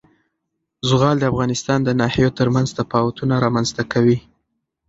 زغال 0.89 1.17
د 1.19 1.23
افغانستان 1.31 1.79
د 1.83 1.89
ناحیو 2.01 2.35
ترمنځ 2.39 2.67
تفاوتونه 2.79 3.33
رامنځ 3.45 3.69
ته 3.77 3.83
کوي. 3.93 4.17